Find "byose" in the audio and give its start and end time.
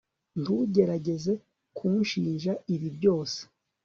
2.97-3.39